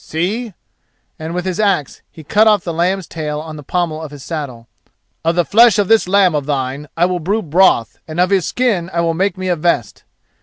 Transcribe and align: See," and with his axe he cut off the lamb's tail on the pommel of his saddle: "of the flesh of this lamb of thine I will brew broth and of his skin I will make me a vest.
See," 0.03 0.55
and 1.19 1.35
with 1.35 1.45
his 1.45 1.59
axe 1.59 2.01
he 2.09 2.23
cut 2.23 2.47
off 2.47 2.63
the 2.63 2.73
lamb's 2.73 3.05
tail 3.05 3.39
on 3.39 3.55
the 3.55 3.61
pommel 3.61 4.01
of 4.01 4.09
his 4.09 4.23
saddle: 4.23 4.67
"of 5.23 5.35
the 5.35 5.45
flesh 5.45 5.77
of 5.77 5.89
this 5.89 6.07
lamb 6.07 6.33
of 6.33 6.47
thine 6.47 6.87
I 6.97 7.05
will 7.05 7.19
brew 7.19 7.43
broth 7.43 7.99
and 8.07 8.19
of 8.19 8.31
his 8.31 8.47
skin 8.47 8.89
I 8.93 9.01
will 9.01 9.13
make 9.13 9.37
me 9.37 9.47
a 9.47 9.55
vest. 9.55 10.03